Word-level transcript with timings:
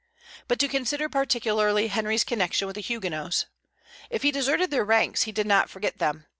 But 0.47 0.57
to 0.57 0.67
consider 0.67 1.07
particularly 1.09 1.89
Henry's 1.89 2.23
connection 2.23 2.65
with 2.65 2.75
the 2.75 2.81
Huguenots. 2.81 3.45
If 4.09 4.23
he 4.23 4.31
deserted 4.31 4.71
their 4.71 4.83
ranks, 4.83 5.23
he 5.29 5.31
did 5.31 5.45
not 5.45 5.69
forget 5.69 5.99
them. 5.99 6.25